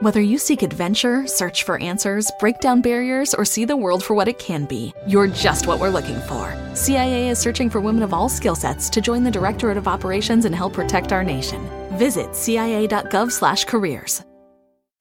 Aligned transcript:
Whether 0.00 0.20
you 0.20 0.36
seek 0.36 0.62
adventure, 0.62 1.26
search 1.26 1.62
for 1.62 1.80
answers, 1.80 2.30
break 2.38 2.60
down 2.60 2.82
barriers, 2.82 3.32
or 3.32 3.46
see 3.46 3.64
the 3.64 3.78
world 3.78 4.04
for 4.04 4.12
what 4.12 4.28
it 4.28 4.38
can 4.38 4.66
be, 4.66 4.92
you're 5.06 5.26
just 5.26 5.66
what 5.66 5.80
we're 5.80 5.88
looking 5.88 6.20
for. 6.28 6.54
CIA 6.74 7.30
is 7.30 7.38
searching 7.38 7.70
for 7.70 7.80
women 7.80 8.02
of 8.02 8.12
all 8.12 8.28
skill 8.28 8.54
sets 8.54 8.90
to 8.90 9.00
join 9.00 9.24
the 9.24 9.30
Directorate 9.30 9.78
of 9.78 9.88
Operations 9.88 10.44
and 10.44 10.54
help 10.54 10.74
protect 10.74 11.14
our 11.14 11.24
nation. 11.24 11.66
Visit 11.92 12.36
cia.gov/careers. 12.36 14.22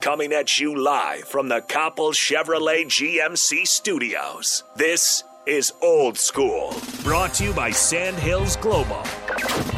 Coming 0.02 0.32
at 0.32 0.62
you 0.62 0.82
live 0.82 1.26
from 1.26 1.50
the 1.50 1.60
Copple 1.60 2.14
Chevrolet 2.14 2.86
GMC 2.88 3.66
studios. 3.68 4.64
This 4.78 5.26
is 5.46 5.74
Old 5.82 6.18
School, 6.18 6.74
brought 7.04 7.34
to 7.34 7.44
you 7.44 7.52
by 7.52 7.70
Sandhills 7.70 8.56
Global. 8.56 9.04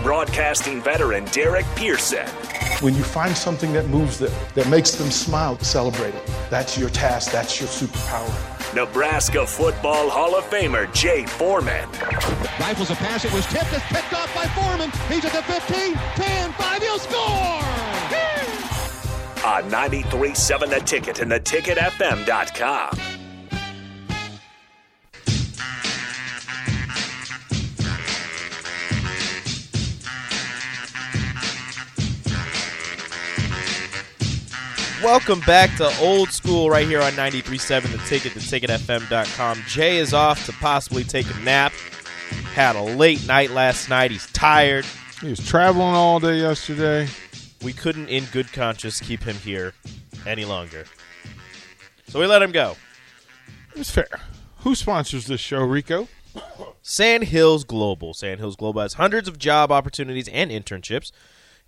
Broadcasting 0.03 0.79
veteran 0.79 1.25
Derek 1.31 1.65
Pearson. 1.75 2.27
When 2.81 2.93
you 2.93 3.01
find 3.01 3.35
something 3.35 3.73
that 3.73 3.87
moves 3.87 4.19
them, 4.19 4.31
that 4.53 4.69
makes 4.69 4.91
them 4.91 5.09
smile, 5.09 5.57
celebrate 5.59 6.13
it. 6.13 6.31
That's 6.51 6.77
your 6.77 6.91
task, 6.91 7.31
that's 7.31 7.59
your 7.59 7.67
superpower. 7.67 8.31
Nebraska 8.75 9.47
Football 9.47 10.11
Hall 10.11 10.35
of 10.35 10.43
Famer 10.43 10.93
Jay 10.93 11.25
Foreman. 11.25 11.89
Rifles 12.59 12.91
a 12.91 12.95
pass, 12.95 13.25
it 13.25 13.33
was 13.33 13.47
tipped, 13.47 13.73
it's 13.73 13.83
picked 13.87 14.13
off 14.13 14.31
by 14.35 14.45
Foreman. 14.49 14.91
He's 15.09 15.25
at 15.25 15.33
the 15.33 15.41
15, 15.41 15.95
10, 15.95 16.53
5, 16.53 16.81
he'll 16.83 16.99
score! 16.99 17.63
On 19.43 19.63
93.7 19.71 20.69
The 20.69 20.79
Ticket 20.81 21.19
and 21.19 21.31
theticketfm.com. 21.31 23.16
Welcome 35.07 35.39
back 35.39 35.73
to 35.77 35.89
Old 36.01 36.33
School 36.33 36.69
right 36.69 36.85
here 36.85 37.01
on 37.01 37.13
93.7 37.13 37.93
The 37.93 37.97
Ticket, 38.09 38.33
theticketfm.com. 38.33 39.63
Jay 39.65 39.99
is 39.99 40.13
off 40.13 40.45
to 40.47 40.51
possibly 40.51 41.05
take 41.05 41.33
a 41.33 41.39
nap. 41.39 41.71
Had 42.53 42.75
a 42.75 42.81
late 42.81 43.25
night 43.25 43.51
last 43.51 43.87
night. 43.87 44.11
He's 44.11 44.29
tired. 44.33 44.85
He 45.21 45.29
was 45.29 45.39
traveling 45.39 45.95
all 45.95 46.19
day 46.19 46.39
yesterday. 46.39 47.07
We 47.63 47.71
couldn't, 47.71 48.09
in 48.09 48.25
good 48.33 48.51
conscience, 48.51 48.99
keep 48.99 49.23
him 49.23 49.37
here 49.37 49.71
any 50.25 50.43
longer. 50.43 50.83
So 52.09 52.19
we 52.19 52.25
let 52.25 52.41
him 52.41 52.51
go. 52.51 52.75
It 53.71 53.77
was 53.77 53.89
fair. 53.89 54.09
Who 54.57 54.75
sponsors 54.75 55.25
this 55.25 55.39
show, 55.39 55.61
Rico? 55.63 56.09
Sandhills 56.81 57.63
Global. 57.63 58.13
Sandhills 58.13 58.57
Global 58.57 58.81
has 58.81 58.95
hundreds 58.95 59.29
of 59.29 59.39
job 59.39 59.71
opportunities 59.71 60.27
and 60.27 60.51
internships. 60.51 61.13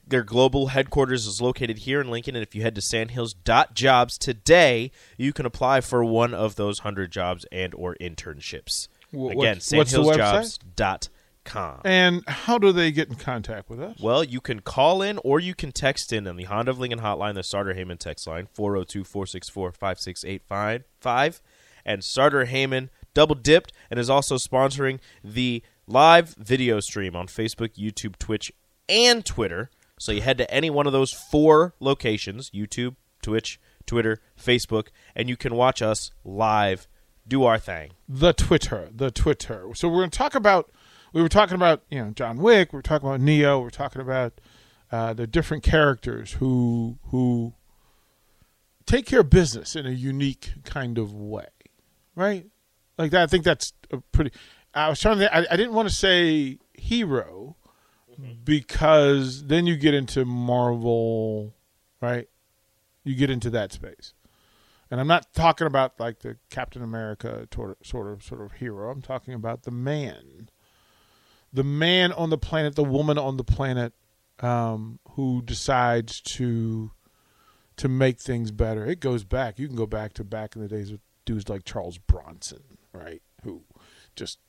Their 0.09 0.23
global 0.23 0.67
headquarters 0.67 1.25
is 1.27 1.39
located 1.41 1.79
here 1.79 2.01
in 2.01 2.09
Lincoln, 2.09 2.35
and 2.35 2.43
if 2.43 2.53
you 2.55 2.61
head 2.63 2.75
to 2.75 2.81
sandhills.jobs 2.81 4.17
today, 4.17 4.91
you 5.17 5.31
can 5.33 5.45
apply 5.45 5.81
for 5.81 6.03
one 6.03 6.33
of 6.33 6.55
those 6.55 6.79
100 6.79 7.11
jobs 7.11 7.45
and 7.51 7.73
or 7.75 7.95
internships. 8.01 8.87
Wh- 9.11 9.31
Again, 9.31 9.35
what's- 9.35 9.71
what's 9.73 9.91
the 9.91 10.01
website? 10.03 10.57
sandhillsjobs.com. 10.75 11.81
And 11.83 12.23
how 12.27 12.57
do 12.57 12.71
they 12.71 12.91
get 12.91 13.09
in 13.09 13.15
contact 13.15 13.69
with 13.69 13.79
us? 13.81 13.97
Well, 13.99 14.23
you 14.23 14.39
can 14.41 14.59
call 14.61 15.01
in 15.01 15.17
or 15.23 15.39
you 15.39 15.55
can 15.55 15.71
text 15.71 16.11
in 16.13 16.27
on 16.27 16.35
the 16.35 16.43
Honda 16.43 16.71
of 16.71 16.79
Lincoln 16.79 16.99
hotline, 16.99 17.33
the 17.35 17.41
Starter 17.43 17.73
Heyman 17.73 17.97
text 17.97 18.27
line, 18.27 18.47
402 18.53 19.03
464 19.03 19.71
5685. 19.71 21.41
And 21.85 22.03
Starter 22.03 22.45
Heyman 22.45 22.89
double 23.15 23.35
dipped 23.35 23.73
and 23.89 23.99
is 23.99 24.09
also 24.09 24.35
sponsoring 24.35 24.99
the 25.23 25.63
live 25.87 26.35
video 26.35 26.79
stream 26.79 27.15
on 27.15 27.27
Facebook, 27.27 27.69
YouTube, 27.75 28.17
Twitch, 28.19 28.51
and 28.87 29.25
Twitter. 29.25 29.69
So 29.99 30.13
you 30.13 30.21
head 30.21 30.37
to 30.39 30.49
any 30.51 30.69
one 30.69 30.87
of 30.87 30.93
those 30.93 31.11
four 31.11 31.75
locations 31.79 32.49
YouTube, 32.51 32.95
Twitch, 33.21 33.59
Twitter, 33.85 34.21
Facebook, 34.41 34.87
and 35.13 35.29
you 35.29 35.35
can 35.37 35.53
watch 35.53 35.81
us 35.81 36.09
live 36.23 36.87
do 37.27 37.43
our 37.43 37.59
thing. 37.59 37.91
The 38.07 38.33
Twitter, 38.33 38.89
the 38.91 39.11
Twitter. 39.11 39.67
So 39.75 39.87
we're 39.87 39.99
going 39.99 40.09
to 40.09 40.17
talk 40.17 40.33
about. 40.33 40.71
We 41.11 41.21
were 41.21 41.29
talking 41.29 41.55
about 41.55 41.83
you 41.89 41.99
know 41.99 42.11
John 42.11 42.37
Wick. 42.37 42.71
We 42.71 42.77
were 42.77 42.81
talking 42.81 43.07
about 43.07 43.21
Neo. 43.21 43.57
We 43.59 43.65
We're 43.65 43.69
talking 43.71 44.01
about 44.01 44.39
uh, 44.91 45.13
the 45.13 45.27
different 45.27 45.63
characters 45.63 46.33
who 46.33 46.97
who 47.07 47.53
take 48.85 49.05
care 49.05 49.19
of 49.19 49.29
business 49.29 49.75
in 49.75 49.85
a 49.85 49.91
unique 49.91 50.53
kind 50.63 50.97
of 50.97 51.13
way, 51.13 51.47
right? 52.15 52.47
Like 52.97 53.11
that. 53.11 53.23
I 53.23 53.27
think 53.27 53.43
that's 53.43 53.73
a 53.91 53.97
pretty. 53.97 54.31
I 54.73 54.87
was 54.89 54.99
trying 54.99 55.19
to. 55.19 55.35
I, 55.35 55.45
I 55.51 55.57
didn't 55.57 55.73
want 55.73 55.89
to 55.89 55.93
say 55.93 56.57
hero 56.73 57.57
because 58.43 59.45
then 59.45 59.65
you 59.65 59.75
get 59.75 59.93
into 59.93 60.25
Marvel, 60.25 61.53
right? 62.01 62.27
You 63.03 63.15
get 63.15 63.29
into 63.29 63.49
that 63.51 63.71
space. 63.71 64.13
And 64.91 64.99
I'm 64.99 65.07
not 65.07 65.33
talking 65.33 65.67
about 65.67 65.99
like 65.99 66.19
the 66.19 66.37
Captain 66.49 66.81
America 66.81 67.47
sort 67.53 67.71
of, 67.71 67.77
sort 67.85 68.41
of 68.41 68.41
of 68.41 68.51
hero. 68.53 68.89
I'm 68.89 69.01
talking 69.01 69.33
about 69.33 69.63
the 69.63 69.71
man, 69.71 70.49
the 71.53 71.63
man 71.63 72.11
on 72.11 72.29
the 72.29 72.37
planet, 72.37 72.75
the 72.75 72.83
woman 72.83 73.17
on 73.17 73.37
the 73.37 73.43
planet, 73.43 73.93
um, 74.39 74.99
who 75.11 75.41
decides 75.43 76.21
to 76.21 76.91
to 77.77 77.87
make 77.87 78.19
things 78.19 78.51
better. 78.51 78.85
It 78.85 78.99
goes 78.99 79.23
back. 79.23 79.59
You 79.59 79.67
can 79.67 79.77
go 79.77 79.85
back 79.85 80.13
to 80.13 80.23
back 80.23 80.55
in 80.55 80.61
the 80.61 80.67
days 80.67 80.91
with 80.91 81.01
dudes 81.25 81.47
like 81.47 81.63
Charles 81.63 81.97
Bronson, 81.97 82.63
right? 82.91 83.21
Who 83.43 83.63
just 84.15 84.39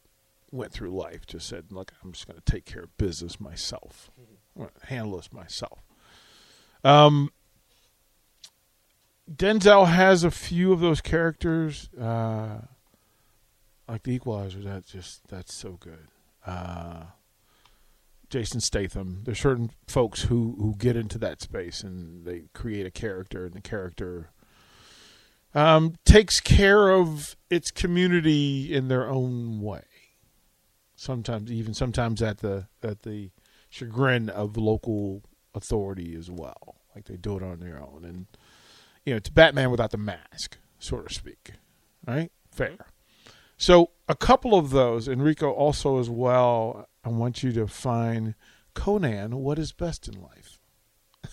went 0.53 0.73
through 0.73 0.91
life, 0.91 1.27
just 1.27 1.49
said, 1.49 1.67
"Look, 1.71 1.93
I'm 2.03 2.13
just 2.13 2.27
going 2.27 2.41
to 2.41 2.53
take 2.53 2.65
care 2.65 2.85
of 2.85 2.97
business 2.97 3.41
myself, 3.41 4.11
gonna 4.57 4.71
handle 4.85 5.17
this 5.17 5.33
myself." 5.33 5.81
Um, 6.85 7.31
Denzel 9.31 9.87
has 9.87 10.25
a 10.25 10.31
few 10.31 10.73
of 10.73 10.81
those 10.81 11.01
characters, 11.01 11.89
uh, 11.95 12.63
like 13.89 14.03
the 14.03 14.13
Equalizer. 14.13 14.61
That 14.61 14.87
just 14.87 15.29
that's 15.29 15.55
so 15.55 15.73
good. 15.73 16.09
Uh, 16.45 17.05
Jason 18.29 18.61
Statham. 18.61 19.23
There's 19.25 19.41
certain 19.41 19.71
folks 19.87 20.23
who 20.23 20.57
who 20.59 20.75
get 20.77 20.97
into 20.97 21.19
that 21.19 21.43
space 21.43 21.83
and 21.83 22.25
they 22.25 22.45
create 22.55 22.87
a 22.87 22.91
character, 22.91 23.45
and 23.45 23.55
the 23.55 23.61
character 23.61 24.31
um, 25.55 25.97
takes 26.05 26.41
care 26.41 26.91
of 26.91 27.37
its 27.51 27.71
community 27.71 28.73
in 28.73 28.89
their 28.89 29.09
own 29.09 29.61
way. 29.61 29.83
Sometimes, 31.01 31.51
even 31.51 31.73
sometimes 31.73 32.21
at 32.21 32.41
the 32.41 32.67
at 32.83 33.05
the 33.05 33.31
chagrin 33.71 34.29
of 34.29 34.59
local 34.59 35.23
authority 35.55 36.15
as 36.15 36.31
well. 36.31 36.77
Like 36.95 37.07
they 37.07 37.17
do 37.17 37.39
it 37.39 37.43
on 37.43 37.61
their 37.61 37.81
own, 37.81 38.05
and 38.05 38.27
you 39.07 39.15
know, 39.15 39.17
it's 39.17 39.31
Batman 39.31 39.71
without 39.71 39.93
the 39.93 39.97
mask, 39.97 40.59
so 40.79 40.99
to 40.99 41.15
speak. 41.15 41.53
Right? 42.07 42.31
Fair. 42.51 42.77
So 43.57 43.93
a 44.11 44.15
couple 44.15 44.55
of 44.55 44.73
those, 44.73 45.09
Enrico 45.09 45.51
also 45.51 46.01
as 46.01 46.11
well. 46.11 46.87
I 47.03 47.09
want 47.09 47.43
you 47.43 47.51
to 47.53 47.67
find 47.67 48.35
Conan. 48.75 49.39
What 49.39 49.59
is 49.59 49.73
best 49.73 50.07
in 50.07 50.21
life? 50.21 50.59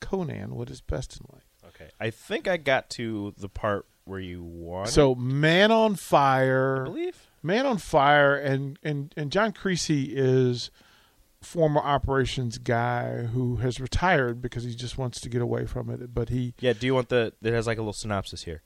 Conan. 0.00 0.56
What 0.56 0.68
is 0.68 0.80
best 0.80 1.20
in 1.20 1.26
life? 1.32 1.46
Okay. 1.68 1.92
I 2.00 2.10
think 2.10 2.48
I 2.48 2.56
got 2.56 2.90
to 2.90 3.34
the 3.38 3.48
part 3.48 3.86
where 4.04 4.18
you 4.18 4.42
wanted. 4.42 4.90
So 4.90 5.14
Man 5.14 5.70
on 5.70 5.94
Fire. 5.94 6.82
I 6.82 6.84
believe. 6.86 7.25
Man 7.46 7.64
on 7.64 7.78
Fire, 7.78 8.36
and 8.36 8.78
and 8.82 9.14
and 9.16 9.30
John 9.30 9.52
Creasy 9.52 10.14
is 10.14 10.70
former 11.40 11.80
operations 11.80 12.58
guy 12.58 13.22
who 13.22 13.56
has 13.56 13.80
retired 13.80 14.42
because 14.42 14.64
he 14.64 14.74
just 14.74 14.98
wants 14.98 15.20
to 15.20 15.28
get 15.28 15.40
away 15.40 15.64
from 15.64 15.88
it. 15.88 16.12
But 16.12 16.28
he 16.28 16.54
Yeah, 16.58 16.72
do 16.72 16.86
you 16.86 16.94
want 16.94 17.08
the 17.08 17.32
it 17.40 17.52
has 17.52 17.66
like 17.66 17.78
a 17.78 17.82
little 17.82 17.92
synopsis 17.92 18.42
here. 18.42 18.62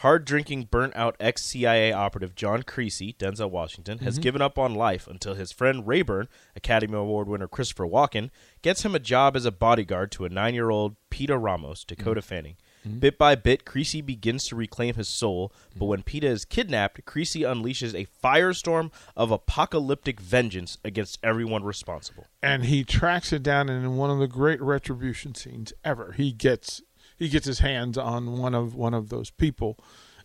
Hard 0.00 0.26
drinking, 0.26 0.64
burnt 0.64 0.94
out 0.94 1.16
ex 1.18 1.42
CIA 1.42 1.90
operative 1.90 2.34
John 2.34 2.62
Creasy, 2.64 3.14
Denzel 3.14 3.50
Washington, 3.50 3.98
has 3.98 4.16
mm-hmm. 4.16 4.22
given 4.22 4.42
up 4.42 4.58
on 4.58 4.74
life 4.74 5.06
until 5.06 5.34
his 5.34 5.52
friend 5.52 5.86
Rayburn, 5.86 6.28
Academy 6.54 6.94
Award 6.94 7.28
winner 7.28 7.48
Christopher 7.48 7.86
Walken, 7.86 8.30
gets 8.60 8.84
him 8.84 8.94
a 8.94 8.98
job 8.98 9.36
as 9.36 9.46
a 9.46 9.50
bodyguard 9.50 10.12
to 10.12 10.26
a 10.26 10.28
nine 10.28 10.52
year 10.52 10.68
old 10.68 10.96
Pita 11.08 11.38
Ramos, 11.38 11.82
Dakota 11.84 12.20
mm-hmm. 12.20 12.28
Fanning. 12.28 12.56
Mm-hmm. 12.86 12.98
Bit 12.98 13.18
by 13.18 13.34
bit, 13.34 13.64
Creasy 13.64 14.00
begins 14.00 14.46
to 14.48 14.56
reclaim 14.56 14.94
his 14.94 15.08
soul, 15.08 15.52
but 15.70 15.80
mm-hmm. 15.80 15.86
when 15.86 16.02
Pita 16.02 16.26
is 16.26 16.44
kidnapped, 16.44 17.04
Creasy 17.04 17.40
unleashes 17.40 17.94
a 17.94 18.06
firestorm 18.24 18.92
of 19.16 19.30
apocalyptic 19.30 20.20
vengeance 20.20 20.78
against 20.84 21.18
everyone 21.22 21.64
responsible. 21.64 22.26
and 22.42 22.64
he 22.66 22.84
tracks 22.84 23.32
it 23.32 23.42
down 23.42 23.68
and 23.68 23.84
in 23.84 23.96
one 23.96 24.10
of 24.10 24.18
the 24.18 24.28
great 24.28 24.60
retribution 24.60 25.34
scenes 25.34 25.72
ever. 25.84 26.12
He 26.12 26.32
gets 26.32 26.82
he 27.16 27.28
gets 27.28 27.46
his 27.46 27.60
hands 27.60 27.96
on 27.96 28.38
one 28.38 28.54
of 28.54 28.74
one 28.74 28.94
of 28.94 29.08
those 29.08 29.30
people 29.30 29.78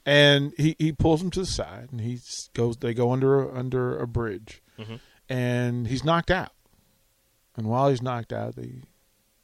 and 0.06 0.54
he, 0.58 0.76
he 0.80 0.92
pulls 0.92 1.22
him 1.22 1.32
to 1.32 1.42
the 1.42 1.46
side 1.46 1.90
and 1.92 2.02
he 2.02 2.20
goes 2.54 2.78
they 2.78 2.94
go 2.94 3.12
under 3.12 3.42
a, 3.42 3.58
under 3.58 3.98
a 3.98 4.08
bridge. 4.08 4.62
Mm-hmm. 4.80 4.96
And 5.30 5.88
he's 5.88 6.04
knocked 6.04 6.32
out. 6.32 6.52
And 7.56 7.68
while 7.68 7.90
he's 7.90 8.02
knocked 8.02 8.34
out 8.34 8.56
the 8.56 8.82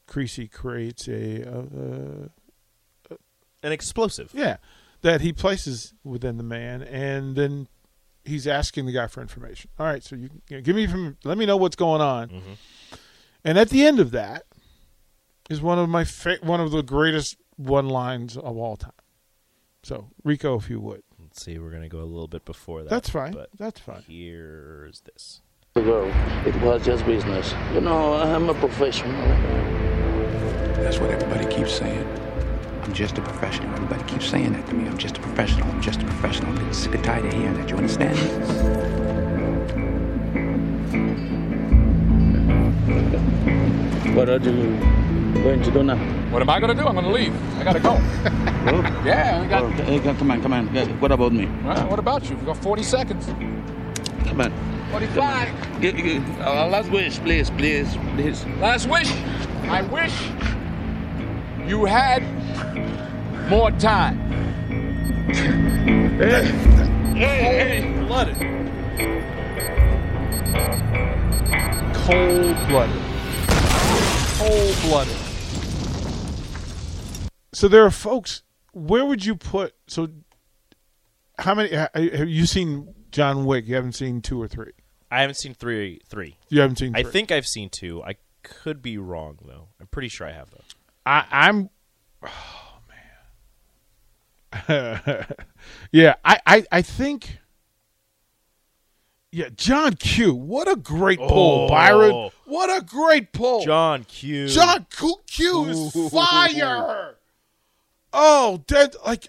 Creasy 0.07 0.47
creates 0.47 1.07
a, 1.07 1.41
a, 1.41 1.59
a 1.59 2.29
An 3.63 3.71
explosive. 3.71 4.31
yeah, 4.33 4.57
that 5.01 5.21
he 5.21 5.33
places 5.33 5.93
within 6.03 6.37
the 6.37 6.43
man, 6.43 6.81
and 6.83 7.35
then 7.35 7.67
he's 8.23 8.45
asking 8.47 8.85
the 8.85 8.91
guy 8.91 9.07
for 9.07 9.21
information. 9.21 9.69
All 9.79 9.85
right, 9.85 10.03
so 10.03 10.15
you, 10.15 10.29
you 10.49 10.57
know, 10.57 10.61
give 10.61 10.75
me 10.75 10.85
from, 10.87 11.17
let 11.23 11.37
me 11.37 11.45
know 11.45 11.57
what's 11.57 11.75
going 11.75 12.01
on. 12.01 12.29
Mm-hmm. 12.29 12.53
And 13.43 13.57
at 13.57 13.69
the 13.69 13.85
end 13.85 13.99
of 13.99 14.11
that, 14.11 14.43
is 15.49 15.61
one 15.61 15.79
of 15.79 15.87
my 15.89 16.03
fa- 16.03 16.39
one 16.41 16.59
of 16.59 16.71
the 16.71 16.81
greatest 16.83 17.37
one 17.55 17.87
lines 17.89 18.35
of 18.37 18.57
all 18.57 18.75
time. 18.75 18.91
So 19.83 20.09
Rico, 20.23 20.55
if 20.57 20.69
you 20.69 20.79
would, 20.81 21.03
Let's 21.19 21.41
see, 21.43 21.57
we're 21.57 21.71
gonna 21.71 21.87
go 21.89 21.99
a 21.99 22.03
little 22.03 22.27
bit 22.27 22.43
before 22.45 22.81
that. 22.83 22.89
that's 22.89 23.09
fine. 23.09 23.31
But 23.33 23.49
That's 23.57 23.79
fine. 23.79 24.03
here's 24.07 25.01
this. 25.01 25.41
ago, 25.75 26.11
it 26.45 26.55
was 26.61 26.83
just 26.85 27.05
business. 27.05 27.53
You 27.73 27.81
know, 27.81 28.13
I'm 28.15 28.49
a 28.49 28.53
professional. 28.55 29.13
That's 30.83 30.99
what 30.99 31.09
everybody 31.11 31.45
keeps 31.53 31.73
saying. 31.73 32.05
I'm 32.87 32.93
just 32.93 33.17
a 33.17 33.21
professional. 33.21 33.69
Everybody 33.73 34.01
keeps 34.05 34.27
saying 34.27 34.53
that 34.53 34.65
to 34.67 34.73
me. 34.73 34.87
I'm 34.87 34.97
just 34.97 35.17
a 35.17 35.19
professional. 35.19 35.67
I'm 35.67 35.81
just 35.81 36.01
a 36.01 36.05
professional. 36.05 36.51
I'm 36.51 36.55
getting 36.55 36.71
sick 36.73 36.95
and 36.95 37.03
tired 37.03 37.25
of 37.25 37.33
hearing 37.33 37.53
that. 37.55 37.69
You 37.69 37.75
understand 37.75 38.15
me? 38.15 38.27
What 44.15 44.29
are 44.29 44.39
you 44.39 44.79
going 45.43 45.61
to 45.63 45.71
do 45.71 45.83
now? 45.83 45.97
What 46.31 46.41
am 46.41 46.49
I 46.49 46.61
gonna 46.61 46.73
do? 46.73 46.87
I'm 46.87 46.95
gonna 46.95 47.11
leave. 47.11 47.33
I 47.59 47.63
gotta 47.65 47.79
go. 47.81 47.93
yeah, 49.05 49.41
I 49.43 49.47
got. 49.49 49.63
Oh, 49.63 49.69
hey, 49.69 49.99
come 49.99 50.31
on, 50.31 50.41
come 50.41 50.53
on. 50.53 50.67
What 51.01 51.11
about 51.11 51.33
me? 51.33 51.45
Well, 51.65 51.87
what 51.89 51.99
about 51.99 52.29
you? 52.29 52.37
We've 52.37 52.45
got 52.45 52.57
40 52.57 52.83
seconds. 52.83 53.25
Come 54.25 54.39
on. 54.41 54.53
45. 54.91 55.81
G- 55.81 55.91
g- 55.91 56.17
uh, 56.39 56.67
last 56.67 56.89
wish, 56.89 57.19
please, 57.19 57.49
please, 57.49 57.97
please. 58.15 58.45
Last 58.61 58.87
wish. 58.87 59.11
I 59.69 59.81
wish 59.81 60.13
you 61.67 61.85
had 61.85 62.23
more 63.49 63.71
time. 63.71 64.17
Blooded. 68.07 68.37
Cold 71.93 72.57
blooded. 72.67 73.01
Cold 74.37 74.75
blooded. 74.83 75.17
So 77.53 77.67
there 77.67 77.83
are 77.83 77.91
folks. 77.91 78.43
Where 78.73 79.03
would 79.05 79.25
you 79.25 79.35
put? 79.35 79.73
So, 79.87 80.09
how 81.37 81.53
many 81.55 81.69
have 81.73 82.29
you 82.29 82.45
seen 82.45 82.93
John 83.11 83.45
Wick? 83.45 83.67
You 83.67 83.75
haven't 83.75 83.93
seen 83.93 84.21
two 84.21 84.41
or 84.41 84.47
three. 84.47 84.71
I 85.11 85.21
haven't 85.21 85.35
seen 85.35 85.53
three. 85.53 86.01
Three. 86.07 86.37
You 86.49 86.61
haven't 86.61 86.77
seen. 86.77 86.95
I 86.95 87.03
think 87.03 87.31
I've 87.31 87.47
seen 87.47 87.69
two. 87.69 88.03
I 88.03 88.15
could 88.43 88.81
be 88.81 88.97
wrong 88.97 89.39
though. 89.45 89.69
I'm 89.79 89.87
pretty 89.87 90.09
sure 90.09 90.27
I 90.27 90.31
have 90.31 90.49
though. 90.51 90.63
I, 91.07 91.25
I'm. 91.31 91.69
Oh 92.23 92.79
man. 94.67 95.25
yeah, 95.91 96.15
I, 96.25 96.39
I, 96.45 96.63
I 96.71 96.81
think. 96.81 97.39
Yeah, 99.31 99.49
John 99.55 99.93
Q. 99.93 100.33
What 100.33 100.67
a 100.67 100.75
great 100.75 101.19
pull, 101.19 101.65
Oh. 101.65 101.69
Byron. 101.69 102.29
What 102.45 102.69
a 102.75 102.83
great 102.83 103.31
pull, 103.33 103.61
John 103.63 104.03
Q. 104.05 104.47
John 104.47 104.85
Q, 104.89 105.15
Q 105.27 105.65
is 105.65 106.09
fire. 106.11 107.15
Oh, 108.11 108.63
dead 108.67 108.95
like. 109.05 109.27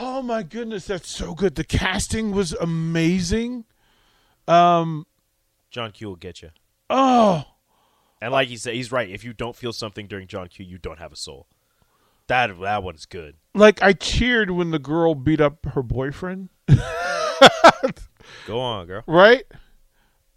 Oh 0.00 0.22
my 0.22 0.42
goodness, 0.42 0.86
that's 0.86 1.08
so 1.10 1.34
good. 1.34 1.54
The 1.54 1.64
casting 1.64 2.32
was 2.32 2.52
amazing. 2.54 3.64
Um. 4.48 5.06
John 5.70 5.92
Q 5.92 6.08
will 6.08 6.16
get 6.16 6.42
you. 6.42 6.50
Oh. 6.90 7.44
And 8.20 8.32
like 8.32 8.48
he 8.48 8.56
said, 8.56 8.74
he's 8.74 8.90
right. 8.90 9.08
If 9.08 9.22
you 9.24 9.32
don't 9.32 9.54
feel 9.56 9.72
something 9.72 10.06
during 10.06 10.26
John 10.26 10.48
Q, 10.48 10.64
you 10.66 10.78
don't 10.78 10.98
have 10.98 11.12
a 11.12 11.16
soul. 11.16 11.46
That 12.26 12.50
that 12.60 12.82
one's 12.82 13.06
good. 13.06 13.36
Like 13.54 13.82
I 13.82 13.92
cheered 13.92 14.50
when 14.50 14.70
the 14.70 14.78
girl 14.78 15.14
beat 15.14 15.40
up 15.40 15.64
her 15.66 15.82
boyfriend. 15.82 16.48
Go 18.46 18.60
on, 18.60 18.86
girl. 18.86 19.02
right 19.06 19.44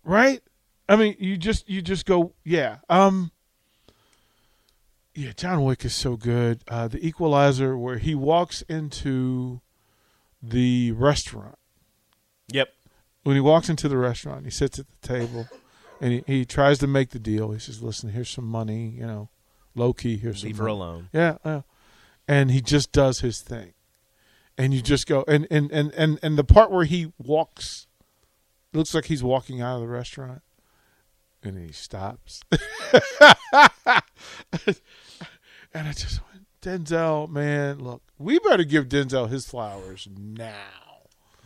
right 0.04 0.42
i 0.90 0.96
mean 0.96 1.16
you 1.20 1.38
just 1.38 1.70
you 1.70 1.82
just 1.82 2.06
go 2.06 2.34
yeah 2.44 2.78
um 2.90 3.32
yeah 5.14 5.32
john 5.36 5.64
wick 5.64 5.86
is 5.86 5.94
so 5.94 6.16
good 6.16 6.64
uh 6.68 6.88
the 6.88 7.06
equalizer 7.06 7.78
where 7.78 7.98
he 8.00 8.16
walks 8.16 8.62
into 8.64 9.62
the 10.42 10.92
restaurant 10.94 11.58
Yep. 12.52 12.70
when 13.24 13.36
he 13.36 13.40
walks 13.42 13.70
into 13.70 13.88
the 13.88 13.98
restaurant 13.98 14.46
he 14.46 14.52
sits 14.52 14.80
at 14.80 14.86
the 14.88 15.08
table 15.08 15.48
and 16.02 16.12
he, 16.14 16.24
he 16.26 16.46
tries 16.46 16.80
to 16.80 16.88
make 16.88 17.12
the 17.12 17.20
deal 17.20 17.52
he 17.52 17.60
says 17.60 17.82
listen 17.82 18.10
here's 18.10 18.30
some 18.30 18.46
money 18.46 18.90
you 18.98 19.06
know 19.06 19.30
low 19.76 19.94
key 19.94 20.18
here's 20.18 20.44
Leave 20.44 20.58
some 20.58 20.66
her 20.66 20.70
money." 20.72 20.82
alone. 20.82 21.10
yeah, 21.14 21.38
yeah 21.46 21.62
and 22.28 22.52
he 22.52 22.60
just 22.62 22.92
does 22.92 23.20
his 23.22 23.40
thing 23.42 23.74
and 24.58 24.74
you 24.74 24.82
just 24.82 25.08
go 25.08 25.24
and 25.28 25.48
and 25.50 25.72
and 25.72 25.94
and, 25.94 26.20
and 26.22 26.38
the 26.38 26.44
part 26.44 26.72
where 26.72 26.86
he 26.86 27.14
walks 27.18 27.88
looks 28.74 28.94
like 28.94 29.06
he's 29.06 29.24
walking 29.24 29.62
out 29.62 29.76
of 29.76 29.82
the 29.82 29.88
restaurant 29.88 30.42
and 31.44 31.58
he 31.58 31.72
stops 31.72 32.42
and 32.52 32.58
i 35.74 35.92
just 35.94 36.20
went 36.34 36.46
denzel 36.62 37.30
man 37.30 37.80
look 37.80 38.02
we 38.18 38.38
better 38.40 38.64
give 38.64 38.88
denzel 38.90 39.30
his 39.30 39.46
flowers 39.48 40.08
now 40.16 40.54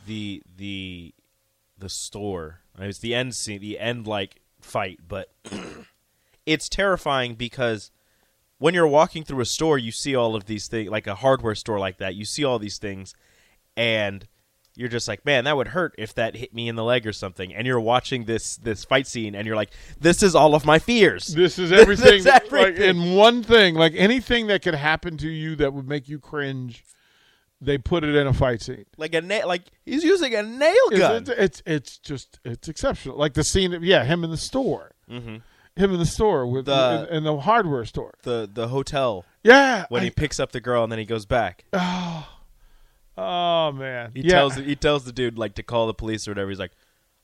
The 0.05 0.43
the 0.57 1.13
the 1.77 1.89
store. 1.89 2.61
I 2.75 2.81
mean, 2.81 2.89
it's 2.89 2.99
the 2.99 3.13
end 3.15 3.35
scene, 3.35 3.59
the 3.59 3.77
end 3.79 4.07
like 4.07 4.39
fight, 4.65 4.99
but 5.07 5.29
it's 6.45 6.67
terrifying 6.69 7.35
because 7.35 7.91
when 8.57 8.73
you're 8.73 8.87
walking 8.87 9.23
through 9.23 9.41
a 9.41 9.45
store, 9.45 9.77
you 9.77 9.91
see 9.91 10.15
all 10.15 10.35
of 10.35 10.45
these 10.45 10.67
things, 10.67 10.89
like 10.89 11.07
a 11.07 11.15
hardware 11.15 11.55
store 11.55 11.79
like 11.79 11.97
that. 11.97 12.15
You 12.15 12.25
see 12.25 12.43
all 12.43 12.59
these 12.59 12.77
things, 12.77 13.13
and 13.75 14.27
you're 14.77 14.89
just 14.89 15.07
like, 15.07 15.25
man, 15.25 15.43
that 15.45 15.55
would 15.55 15.69
hurt 15.69 15.95
if 15.97 16.13
that 16.15 16.35
hit 16.35 16.53
me 16.53 16.67
in 16.67 16.75
the 16.75 16.83
leg 16.83 17.07
or 17.07 17.13
something. 17.13 17.53
And 17.53 17.65
you're 17.67 17.79
watching 17.79 18.25
this 18.25 18.57
this 18.57 18.83
fight 18.83 19.07
scene, 19.07 19.35
and 19.35 19.45
you're 19.47 19.55
like, 19.55 19.71
this 19.99 20.23
is 20.23 20.35
all 20.35 20.55
of 20.55 20.65
my 20.65 20.79
fears. 20.79 21.27
this 21.27 21.57
is 21.59 21.71
everything, 21.81 22.15
is 22.15 22.25
Like, 22.25 22.43
everything. 22.45 22.97
in 23.07 23.15
one 23.15 23.43
thing 23.43 23.75
like 23.75 23.93
anything 23.95 24.47
that 24.47 24.61
could 24.61 24.75
happen 24.75 25.17
to 25.17 25.29
you 25.29 25.55
that 25.57 25.73
would 25.73 25.87
make 25.87 26.07
you 26.09 26.19
cringe 26.19 26.83
they 27.61 27.77
put 27.77 28.03
it 28.03 28.15
in 28.15 28.27
a 28.27 28.33
fight 28.33 28.61
scene 28.61 28.85
like 28.97 29.13
a 29.15 29.21
na- 29.21 29.45
like 29.45 29.63
he's 29.85 30.03
using 30.03 30.35
a 30.35 30.43
nail 30.43 30.89
gun. 30.91 31.23
it's, 31.23 31.29
it's 31.29 31.63
it's 31.65 31.97
just 31.99 32.39
it's 32.43 32.67
exceptional. 32.67 33.17
Like 33.17 33.33
the 33.33 33.43
scene, 33.43 33.73
of, 33.73 33.83
yeah, 33.83 34.03
him 34.03 34.23
in 34.23 34.29
the 34.29 34.37
store, 34.37 34.91
mm-hmm. 35.09 35.37
him 35.75 35.91
in 35.93 35.97
the 35.99 36.05
store 36.05 36.45
with 36.47 36.65
The- 36.65 37.07
in, 37.09 37.17
in 37.17 37.23
the 37.23 37.39
hardware 37.39 37.85
store. 37.85 38.13
the 38.23 38.49
the 38.51 38.67
hotel 38.67 39.25
Yeah, 39.43 39.85
when 39.89 40.01
I- 40.01 40.05
he 40.05 40.11
picks 40.11 40.39
up 40.39 40.51
the 40.51 40.61
girl 40.61 40.83
and 40.83 40.91
then 40.91 40.99
he 40.99 41.05
goes 41.05 41.25
back. 41.25 41.63
oh 43.17 43.71
man, 43.71 44.11
He 44.13 44.21
yeah. 44.21 44.31
tells 44.33 44.55
he 44.55 44.75
tells 44.75 45.05
the 45.05 45.11
dude 45.11 45.37
like 45.37 45.55
to 45.55 45.63
call 45.63 45.87
the 45.87 45.93
police 45.93 46.27
or 46.27 46.31
whatever. 46.31 46.49
He's 46.49 46.59
like, 46.59 46.71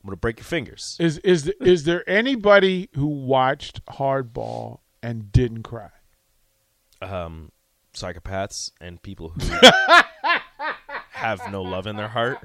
"I'm 0.02 0.08
gonna 0.08 0.16
break 0.16 0.38
your 0.38 0.44
fingers." 0.44 0.96
is 0.98 1.18
is 1.18 1.48
is 1.60 1.84
there 1.84 2.08
anybody 2.08 2.88
who 2.94 3.06
watched 3.06 3.84
Hardball 3.86 4.80
and 5.02 5.30
didn't 5.32 5.62
cry? 5.64 5.90
Um, 7.02 7.50
psychopaths 7.94 8.70
and 8.80 9.00
people 9.02 9.30
who 9.30 9.40
have 11.10 11.40
no 11.50 11.62
love 11.62 11.86
in 11.86 11.96
their 11.96 12.08
heart. 12.08 12.38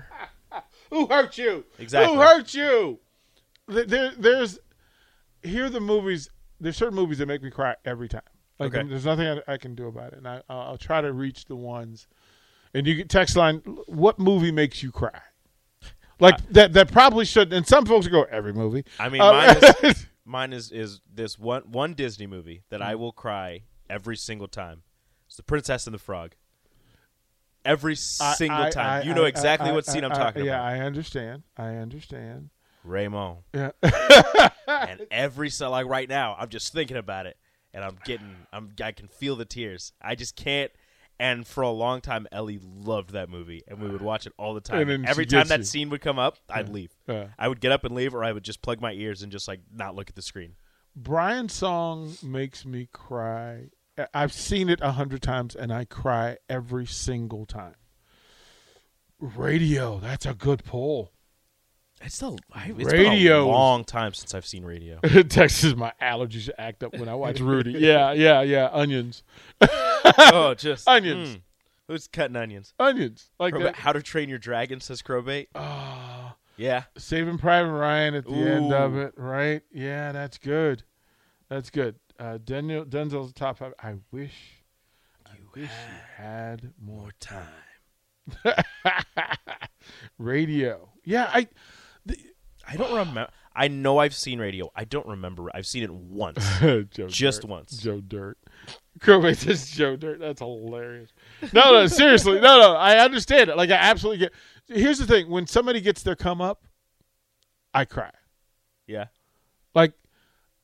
Who 0.89 1.07
hurt 1.07 1.37
you? 1.37 1.65
Exactly. 1.79 2.13
Who 2.15 2.21
hurt 2.21 2.53
you? 2.53 2.99
There, 3.67 3.85
there- 3.85 4.13
there's 4.17 4.59
here 5.43 5.65
are 5.65 5.69
the 5.69 5.79
movies. 5.79 6.29
There's 6.59 6.75
certain 6.77 6.95
movies 6.95 7.19
that 7.19 7.27
make 7.27 7.43
me 7.43 7.51
cry 7.51 7.75
every 7.85 8.07
time. 8.09 8.21
Like 8.59 8.73
Okay. 8.73 8.87
there's 8.87 9.05
nothing 9.05 9.27
I, 9.27 9.53
I 9.53 9.57
can 9.57 9.75
do 9.75 9.87
about 9.87 10.13
it, 10.13 10.17
and 10.17 10.27
I, 10.27 10.41
I'll, 10.49 10.59
I'll 10.61 10.77
try 10.77 10.99
to 11.01 11.13
reach 11.13 11.45
the 11.45 11.55
ones. 11.55 12.07
And 12.73 12.87
you 12.87 12.95
get 12.95 13.09
text 13.09 13.35
line. 13.35 13.57
What 13.87 14.17
movie 14.19 14.51
makes 14.51 14.81
you 14.83 14.91
cry? 14.91 15.19
Like 16.19 16.37
that. 16.49 16.73
That 16.73 16.91
probably 16.91 17.25
should. 17.25 17.53
And 17.53 17.65
some 17.67 17.85
folks 17.85 18.07
go 18.07 18.23
every 18.23 18.53
movie. 18.53 18.83
I 18.99 19.09
mean, 19.09 19.21
Uh, 19.21 19.31
mine 19.31 19.73
is 19.83 20.05
mine 20.25 20.53
is 20.53 20.71
is 20.71 21.01
this 21.13 21.37
one 21.37 21.63
one 21.71 21.93
Disney 21.93 22.25
movie 22.27 22.63
that 22.69 22.81
I 22.81 22.95
will 22.95 23.11
cry 23.11 23.63
every 23.89 24.17
single 24.17 24.47
time. 24.47 24.81
It's 25.37 25.45
The 25.45 25.51
Princess 25.51 25.85
and 25.85 25.93
the 25.93 25.99
Frog. 25.99 26.31
Every 27.63 27.95
single 27.95 28.57
I- 28.57 28.69
time, 28.71 28.85
I- 28.87 29.01
you 29.03 29.13
know 29.13 29.25
exactly 29.25 29.71
what 29.71 29.85
scene 29.85 30.03
I- 30.03 30.07
I'm 30.07 30.13
I- 30.13 30.15
talking 30.15 30.45
Yeah, 30.45 30.55
about. 30.55 30.65
I 30.73 30.79
understand. 30.79 31.43
I 31.55 31.75
understand. 31.75 32.49
Raymond. 32.83 33.43
Yeah. 33.53 33.69
and 34.67 35.05
every 35.11 35.51
so 35.51 35.69
like 35.69 35.85
right 35.85 36.09
now, 36.09 36.35
I'm 36.39 36.49
just 36.49 36.73
thinking 36.73 36.97
about 36.97 37.27
it, 37.27 37.37
and 37.71 37.83
I'm 37.83 37.99
getting, 38.03 38.35
I'm, 38.51 38.73
I 38.83 38.91
can 38.93 39.09
feel 39.09 39.35
the 39.35 39.45
tears. 39.45 39.93
I 40.01 40.15
just 40.15 40.35
can't. 40.35 40.71
And 41.19 41.45
for 41.45 41.61
a 41.61 41.69
long 41.69 42.01
time, 42.01 42.25
Ellie 42.31 42.59
loved 42.59 43.11
that 43.11 43.29
movie, 43.29 43.61
and 43.67 43.79
we 43.79 43.89
would 43.89 44.01
watch 44.01 44.25
it 44.25 44.33
all 44.39 44.55
the 44.55 44.61
time. 44.61 44.89
And 44.89 45.05
every 45.05 45.27
time 45.27 45.49
that 45.49 45.59
you. 45.59 45.65
scene 45.65 45.89
would 45.91 46.01
come 46.01 46.17
up, 46.17 46.39
I'd 46.49 46.69
leave. 46.69 46.95
Yeah. 47.07 47.27
I 47.37 47.47
would 47.47 47.61
get 47.61 47.71
up 47.71 47.83
and 47.83 47.93
leave, 47.93 48.15
or 48.15 48.23
I 48.23 48.31
would 48.31 48.43
just 48.43 48.63
plug 48.63 48.81
my 48.81 48.93
ears 48.93 49.21
and 49.21 49.31
just 49.31 49.47
like 49.47 49.59
not 49.71 49.93
look 49.93 50.09
at 50.09 50.15
the 50.15 50.21
screen. 50.23 50.55
Brian's 50.95 51.53
song 51.53 52.15
makes 52.23 52.65
me 52.65 52.87
cry. 52.91 53.65
I- 53.97 54.07
I've 54.13 54.33
seen 54.33 54.69
it 54.69 54.79
a 54.81 54.91
hundred 54.91 55.21
times, 55.21 55.55
and 55.55 55.71
I 55.73 55.85
cry 55.85 56.37
every 56.49 56.85
single 56.85 57.45
time. 57.45 57.75
Radio, 59.19 59.99
that's 59.99 60.25
a 60.25 60.33
good 60.33 60.63
pull. 60.63 61.11
It's 62.01 62.13
still 62.15 62.37
I, 62.53 62.73
it's 62.77 62.93
Radio. 62.93 63.41
been 63.45 63.49
a 63.49 63.51
long 63.51 63.83
time 63.83 64.13
since 64.13 64.35
I've 64.35 64.45
seen 64.45 64.63
radio. 64.63 64.99
Texas, 65.29 65.75
my 65.75 65.91
allergies 65.99 66.47
act 66.59 66.83
up 66.83 66.93
when 66.93 67.09
I 67.09 67.15
watch 67.15 67.39
Rudy. 67.39 67.71
Yeah, 67.79 68.11
yeah, 68.11 68.41
yeah. 68.41 68.69
Onions, 68.71 69.23
oh, 69.61 70.53
just 70.55 70.87
Onions. 70.87 71.37
mm. 71.37 71.41
Who's 71.87 72.07
cutting 72.07 72.35
onions? 72.35 72.73
onions, 72.79 73.31
like 73.39 73.53
Crowbait- 73.55 73.63
that. 73.63 73.75
How 73.77 73.93
to 73.93 74.03
Train 74.03 74.29
Your 74.29 74.37
Dragon 74.37 74.79
says 74.81 75.01
Crowbait. 75.01 75.47
Ah, 75.55 76.35
Yeah, 76.57 76.83
Saving 76.97 77.39
Private 77.39 77.71
Ryan 77.71 78.13
at 78.13 78.25
the 78.25 78.33
end 78.35 78.71
of 78.73 78.95
it, 78.97 79.13
right? 79.17 79.63
Yeah, 79.71 80.11
that's 80.11 80.37
good. 80.37 80.83
That's 81.49 81.69
good. 81.71 81.95
Uh, 82.19 82.37
Daniel 82.43 82.83
Denzel's 82.85 83.33
top 83.33 83.57
five. 83.59 83.73
I 83.81 83.95
wish, 84.11 84.33
I 85.25 85.35
wish 85.55 85.69
you 85.69 86.23
had 86.23 86.73
more 86.81 87.11
time. 87.19 87.47
radio. 90.17 90.89
Yeah, 91.03 91.29
I. 91.33 91.47
I 92.67 92.75
don't 92.75 92.89
remember. 92.95 93.29
I 93.55 93.69
know 93.69 93.97
I've 93.97 94.13
seen 94.13 94.39
Radio. 94.39 94.71
I 94.75 94.83
don't 94.83 95.07
remember. 95.07 95.49
I've 95.53 95.65
seen 95.65 95.83
it 95.83 95.89
once. 95.91 96.45
Joe 96.59 96.83
Just 97.07 97.41
Dirt. 97.41 97.49
once. 97.49 97.77
Joe 97.77 98.01
Dirt. 98.01 98.37
Crowbait 98.99 99.35
says 99.37 99.69
Joe 99.71 99.95
Dirt. 99.95 100.19
That's 100.19 100.39
hilarious. 100.41 101.11
No, 101.53 101.71
no, 101.71 101.87
seriously. 101.87 102.35
No, 102.39 102.59
no. 102.59 102.75
I 102.75 102.97
understand 102.99 103.49
it. 103.49 103.57
Like, 103.57 103.71
I 103.71 103.75
absolutely 103.75 104.19
get. 104.19 104.33
Here's 104.67 104.99
the 104.99 105.07
thing 105.07 105.29
when 105.29 105.47
somebody 105.47 105.81
gets 105.81 106.03
their 106.03 106.15
come 106.15 106.39
up, 106.41 106.65
I 107.73 107.85
cry. 107.85 108.11
Yeah. 108.85 109.05
Like, 109.73 109.93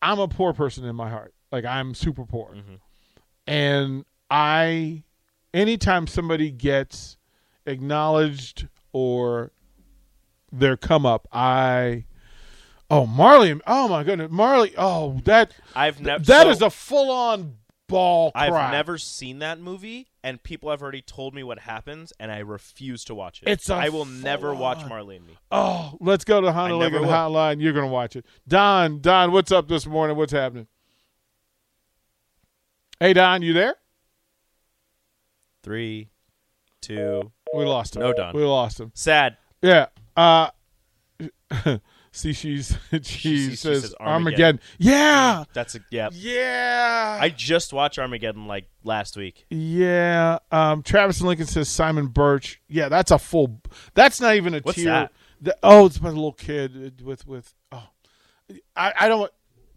I'm 0.02 0.20
a 0.20 0.28
poor 0.28 0.54
person 0.54 0.86
in 0.86 0.96
my 0.96 1.10
heart. 1.10 1.34
Like, 1.54 1.66
I'm 1.66 1.94
super 1.94 2.26
poor. 2.26 2.50
Mm-hmm. 2.50 2.76
And 3.46 4.06
I, 4.32 5.04
anytime 5.54 6.08
somebody 6.08 6.50
gets 6.50 7.18
acknowledged 7.68 8.68
or 8.92 9.52
their 10.52 10.76
come 10.76 11.06
up, 11.06 11.28
I. 11.32 12.06
Oh, 12.90 13.06
Marley! 13.06 13.60
Oh 13.68 13.88
my 13.88 14.04
goodness, 14.04 14.32
Marley! 14.32 14.74
Oh, 14.78 15.22
that 15.26 15.54
I've 15.76 16.02
never. 16.02 16.24
that 16.24 16.44
so 16.44 16.50
is 16.50 16.62
a 16.64 16.72
full 16.72 17.12
on 17.12 17.58
ball 17.88 18.32
cry. 18.32 18.48
I've 18.48 18.72
never 18.72 18.98
seen 18.98 19.38
that 19.40 19.60
movie, 19.60 20.08
and 20.24 20.42
people 20.42 20.72
have 20.72 20.82
already 20.82 21.04
told 21.04 21.36
me 21.36 21.44
what 21.44 21.60
happens, 21.60 22.14
and 22.20 22.32
I 22.32 22.40
refuse 22.40 23.04
to 23.06 23.16
watch 23.16 23.44
it. 23.44 23.50
It's 23.50 23.70
a 23.70 23.76
I 23.76 23.90
will 23.90 24.06
never 24.06 24.56
watch 24.56 24.78
full-on- 24.78 24.90
Marley 24.90 25.16
and 25.18 25.28
Me. 25.28 25.38
Oh, 25.52 25.98
let's 26.00 26.26
go 26.26 26.42
to 26.42 26.48
never 26.48 27.00
Hotline. 27.00 27.62
You're 27.62 27.74
gonna 27.74 27.88
watch 27.88 28.16
it, 28.16 28.26
Don. 28.48 29.02
Don, 29.02 29.32
what's 29.32 29.52
up 29.52 29.68
this 29.68 29.86
morning? 29.86 30.18
What's 30.18 30.34
happening? 30.34 30.68
Hey, 33.04 33.12
Don, 33.12 33.42
you 33.42 33.52
there? 33.52 33.76
Three, 35.62 36.10
two. 36.82 37.34
We 37.54 37.66
lost 37.66 37.98
him. 37.98 38.02
No, 38.02 38.14
Don. 38.14 38.34
We 38.34 38.46
lost 38.46 38.80
him. 38.80 38.94
Sad. 38.96 39.36
Yeah. 39.62 39.88
Uh, 40.16 40.52
see, 42.14 42.32
she's 42.32 42.78
she, 42.92 43.02
she 43.02 43.56
says, 43.58 43.82
says 43.82 43.96
Armageddon. 44.00 44.46
Armageddon. 44.46 44.60
Yeah. 44.78 45.44
That's 45.52 45.76
a 45.76 45.80
yeah. 45.92 46.12
Yeah. 46.14 47.20
I 47.20 47.28
just 47.28 47.74
watched 47.74 48.00
Armageddon 48.00 48.48
like 48.48 48.70
last 48.86 49.18
week. 49.18 49.48
Yeah. 49.50 50.40
Um, 50.50 50.82
Travis 50.82 51.20
and 51.20 51.28
Lincoln 51.28 51.48
says 51.48 51.68
Simon 51.68 52.08
Birch. 52.08 52.62
Yeah, 52.70 52.88
that's 52.88 53.12
a 53.12 53.20
full. 53.20 53.60
That's 53.96 54.22
not 54.22 54.38
even 54.38 54.54
a 54.54 54.62
What's 54.62 54.78
tier. 54.78 54.86
that? 54.86 55.12
The- 55.42 55.58
oh, 55.62 55.88
it's 55.88 56.00
my 56.00 56.08
little 56.08 56.32
kid 56.32 57.02
with 57.02 57.28
with. 57.28 57.54
Oh, 57.70 57.90
I 58.78 58.94
I 58.98 59.08
don't 59.10 59.30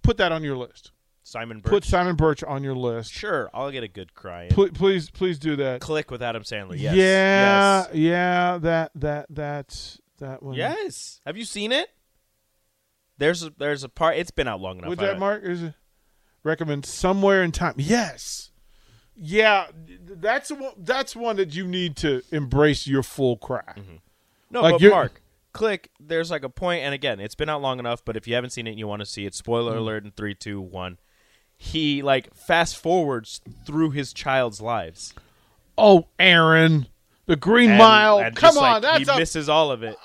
put 0.03 0.19
that 0.19 0.31
on 0.31 0.45
your 0.45 0.57
list. 0.57 0.93
Simon 1.27 1.59
Birch. 1.59 1.71
Put 1.71 1.85
Simon 1.85 2.15
Birch 2.15 2.45
on 2.45 2.63
your 2.63 2.77
list. 2.77 3.13
Sure, 3.13 3.51
I'll 3.53 3.73
get 3.73 3.83
a 3.83 3.89
good 3.89 4.15
cry. 4.15 4.47
Please, 4.49 4.71
please, 4.73 5.11
please 5.11 5.39
do 5.41 5.57
that. 5.57 5.81
Click 5.81 6.09
with 6.09 6.23
Adam 6.23 6.45
Sandler. 6.45 6.79
Yes. 6.79 6.95
Yeah, 6.95 7.81
Yes. 7.83 7.89
yeah. 7.95 8.59
That 8.59 8.93
that 8.95 9.27
that's 9.31 10.01
that 10.19 10.41
one. 10.41 10.55
Yes. 10.55 11.21
Have 11.27 11.37
you 11.37 11.45
seen 11.45 11.73
it? 11.73 11.89
There's 13.19 13.43
a, 13.43 13.53
there's 13.59 13.83
a 13.83 13.89
part. 13.89 14.17
It's 14.19 14.31
been 14.31 14.47
out 14.47 14.61
long 14.61 14.79
enough. 14.79 14.89
Would 14.91 14.99
that 15.01 15.19
mark 15.19 15.43
is 15.43 15.63
it 15.65 15.75
recommend 16.45 16.87
somewhere 16.87 17.43
in 17.43 17.51
time? 17.51 17.75
Yes. 17.77 18.53
Yeah, 19.17 19.67
that's 20.05 20.53
one. 20.53 20.75
That's 20.79 21.17
one 21.17 21.37
that 21.37 21.55
you 21.57 21.67
need 21.67 21.97
to 21.97 22.23
embrace 22.31 22.87
your 22.87 23.03
full 23.03 23.37
cry. 23.37 23.63
Mm-hmm. 23.77 23.97
No, 24.51 24.63
Like 24.63 24.79
but 24.81 24.91
Mark, 24.91 25.23
click. 25.53 25.91
There's 25.99 26.31
like 26.31 26.45
a 26.45 26.49
point, 26.51 26.83
and 26.85 26.95
again, 26.95 27.19
it's 27.19 27.35
been 27.35 27.49
out 27.49 27.63
long 27.63 27.81
enough. 27.81 28.05
But 28.05 28.17
if 28.17 28.29
you 28.29 28.35
haven't 28.37 28.51
seen 28.51 28.69
it 28.69 28.71
and 28.71 28.79
you 28.79 28.87
want 28.87 29.01
to 29.01 29.07
see 29.07 29.27
it, 29.27 29.35
spoiler 29.35 29.73
Mm. 29.73 29.79
alert 29.79 30.05
in 30.05 30.11
three, 30.13 30.35
two, 30.37 30.61
one. 30.61 30.99
He 31.57 32.03
like 32.03 32.35
fast 32.35 32.77
forwards 32.77 33.41
through 33.67 33.91
his 33.93 34.13
child's 34.13 34.61
lives. 34.61 35.15
Oh, 35.79 36.07
Aaron, 36.19 36.87
the 37.27 37.37
Green 37.37 37.71
And- 37.71 37.79
Mile. 37.79 38.19
and 38.19 38.37
Come 38.37 38.57
on, 38.59 38.63
like, 38.63 38.83
that's 38.83 39.09
he 39.09 39.15
a, 39.15 39.19
misses 39.19 39.49
all 39.49 39.71
of 39.71 39.83
it. 39.83 39.97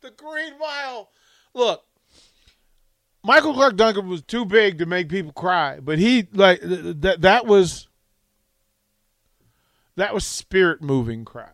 the 0.00 0.10
Green 0.10 0.58
Mile. 0.58 1.10
Look, 1.54 1.84
Michael 3.24 3.52
Clarke 3.54 3.76
Duncan 3.76 4.08
was 4.08 4.22
too 4.22 4.44
big 4.44 4.78
to 4.78 4.86
make 4.86 5.08
people 5.08 5.32
cry, 5.32 5.80
but 5.80 5.98
he 5.98 6.26
like 6.32 6.60
th- 6.60 6.96
that. 7.00 7.20
That 7.22 7.46
was 7.46 7.88
that 9.96 10.14
was 10.14 10.24
spirit 10.24 10.80
moving 10.82 11.24
cry. 11.24 11.50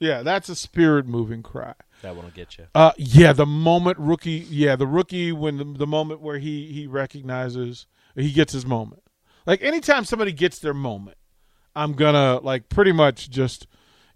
Yeah, 0.00 0.22
that's 0.22 0.48
a 0.48 0.56
spirit 0.56 1.06
moving 1.06 1.42
cry. 1.42 1.74
That 2.02 2.16
one 2.16 2.24
will 2.26 2.32
get 2.32 2.58
you. 2.58 2.66
Uh, 2.74 2.92
yeah, 2.98 3.32
the 3.32 3.46
moment 3.46 3.98
rookie, 3.98 4.44
yeah, 4.50 4.76
the 4.76 4.86
rookie 4.86 5.32
when 5.32 5.56
the, 5.56 5.64
the 5.64 5.86
moment 5.86 6.20
where 6.20 6.38
he 6.38 6.66
he 6.72 6.86
recognizes 6.86 7.86
he 8.14 8.30
gets 8.32 8.52
his 8.52 8.64
moment. 8.66 9.02
Like 9.46 9.62
anytime 9.62 10.04
somebody 10.04 10.32
gets 10.32 10.58
their 10.58 10.74
moment, 10.74 11.16
I'm 11.76 11.92
gonna 11.92 12.38
like 12.42 12.68
pretty 12.68 12.92
much 12.92 13.28
just, 13.30 13.66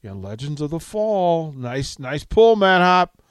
you 0.03 0.11
know, 0.11 0.17
Legends 0.17 0.61
of 0.61 0.71
the 0.71 0.81
Fall, 0.81 1.53
nice 1.53 1.99
nice 1.99 2.25
pull, 2.25 2.57
man 2.57 2.81
hop. 2.81 3.23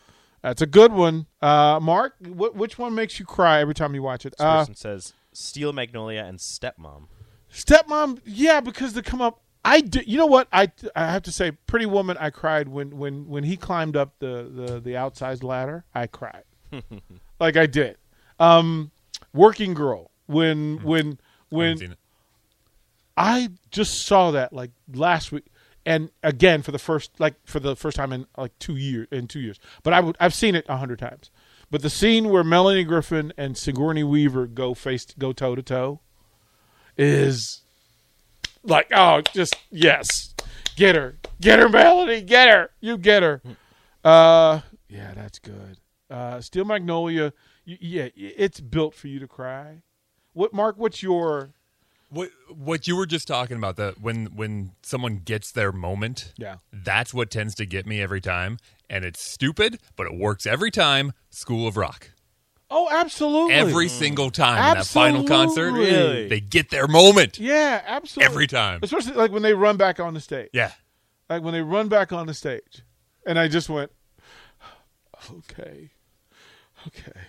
That's 0.44 0.62
a 0.62 0.68
good 0.68 0.92
one. 0.92 1.26
Uh, 1.42 1.80
Mark, 1.82 2.14
wh- 2.24 2.56
which 2.56 2.78
one 2.78 2.94
makes 2.94 3.20
you 3.20 3.26
cry 3.26 3.60
every 3.60 3.74
time 3.74 3.96
you 3.96 4.04
watch 4.04 4.26
it? 4.26 4.32
This 4.38 4.42
Uh, 4.46 4.60
person 4.60 4.76
says 4.76 5.14
Steel 5.34 5.74
Magnolia 5.74 6.24
and 6.24 6.38
Stepmom. 6.40 7.08
Stepmom, 7.52 8.20
yeah, 8.26 8.60
because 8.62 8.94
they 8.94 9.02
come 9.02 9.22
up. 9.22 9.42
I 9.66 9.82
do, 9.82 10.00
you 10.06 10.18
know 10.18 10.26
what 10.28 10.48
I 10.54 10.72
I 10.96 11.12
have 11.12 11.24
to 11.24 11.32
say, 11.32 11.52
Pretty 11.52 11.86
Woman. 11.88 12.16
I 12.20 12.30
cried 12.30 12.68
when 12.70 12.98
when 12.98 13.28
when 13.28 13.44
he 13.44 13.58
climbed 13.58 13.98
up 13.98 14.14
the 14.20 14.50
the 14.54 14.80
the 14.80 14.92
outsized 14.92 15.44
ladder. 15.44 15.84
I 15.96 16.08
cried, 16.08 16.44
like 17.40 17.58
I 17.58 17.66
did. 17.66 17.98
Um, 18.40 18.92
Working 19.34 19.74
Girl. 19.74 20.12
When 20.28 20.78
when 20.84 21.20
when 21.50 21.78
seen. 21.78 21.96
I 23.18 23.50
just 23.72 24.06
saw 24.06 24.32
that 24.32 24.54
like 24.54 24.72
last 24.94 25.32
week, 25.32 25.46
and 25.86 26.12
again 26.22 26.62
for 26.62 26.72
the 26.72 26.80
first 26.80 27.12
like 27.20 27.36
for 27.46 27.60
the 27.60 27.76
first 27.76 27.98
time 27.98 28.14
in 28.14 28.28
like 28.38 28.58
two 28.60 28.76
years 28.76 29.08
in 29.12 29.28
two 29.28 29.40
years. 29.40 29.60
But 29.84 29.94
I 29.94 30.02
would 30.02 30.16
I've 30.20 30.34
seen 30.34 30.54
it 30.54 30.66
a 30.70 30.78
hundred 30.78 31.00
times. 31.00 31.32
But 31.72 31.82
the 31.82 31.90
scene 31.90 32.30
where 32.30 32.44
Melanie 32.44 32.84
Griffin 32.84 33.34
and 33.38 33.58
Sigourney 33.58 34.04
Weaver 34.04 34.48
go 34.48 34.74
face 34.74 35.06
go 35.18 35.34
toe 35.34 35.56
to 35.56 35.64
toe 35.64 36.00
is 36.98 37.62
like 38.64 38.88
oh 38.94 39.22
just 39.34 39.56
yes 39.72 40.34
get 40.76 40.96
her 40.96 41.18
get 41.42 41.60
her 41.60 41.70
Melanie 41.70 42.22
get 42.22 42.50
her 42.50 42.70
you 42.80 42.98
get 42.98 43.24
her. 43.24 43.42
Uh 44.04 44.62
yeah 44.90 45.14
that's 45.16 45.40
good. 45.40 45.78
Uh 46.10 46.40
Steel 46.42 46.66
Magnolia 46.66 47.34
yeah 47.66 48.10
it's 48.16 48.60
built 48.60 48.94
for 48.94 49.08
you 49.08 49.20
to 49.20 49.28
cry. 49.28 49.82
What 50.38 50.54
Mark? 50.54 50.78
What's 50.78 51.02
your 51.02 51.50
What 52.10 52.30
what 52.48 52.88
you 52.88 52.96
were 52.96 53.08
just 53.08 53.28
talking 53.28 53.58
about 53.58 53.76
that 53.78 54.00
when 54.00 54.28
when 54.28 54.74
someone 54.84 55.22
gets 55.26 55.52
their 55.52 55.72
moment, 55.72 56.32
Yeah. 56.38 56.58
that's 56.72 57.12
what 57.12 57.32
tends 57.32 57.56
to 57.56 57.66
get 57.66 57.88
me 57.88 58.00
every 58.04 58.22
time, 58.22 58.60
and 58.88 59.04
it's 59.04 59.20
stupid, 59.20 59.80
but 59.96 60.06
it 60.06 60.14
works 60.16 60.46
every 60.46 60.70
time. 60.70 61.14
School 61.32 61.68
of 61.68 61.76
Rock, 61.76 62.12
Oh, 62.70 62.88
absolutely. 62.92 63.56
every 63.56 63.90
single 63.90 64.30
time 64.30 64.58
in 64.60 64.78
that 64.78 64.86
final 64.86 65.24
concert, 65.24 65.72
Really? 65.72 66.28
they 66.28 66.40
get 66.40 66.70
their 66.70 66.88
moment 66.88 67.40
Yeah, 67.40 67.82
absolutely. 67.88 68.32
every 68.32 68.46
time. 68.48 68.82
Especially 68.84 69.14
like 69.14 69.32
when 69.32 69.42
they 69.42 69.56
run 69.56 69.76
back 69.76 70.00
on 70.00 70.14
the 70.14 70.22
stage. 70.22 70.50
Yeah, 70.54 70.74
Like 71.32 71.42
when 71.42 71.54
they 71.54 71.64
run 71.64 71.88
back 71.88 72.14
on 72.14 72.28
the 72.28 72.36
stage. 72.36 72.84
And 73.26 73.40
I 73.40 73.48
just 73.48 73.70
went, 73.70 73.92
okay, 75.32 75.90
okay, 76.86 77.22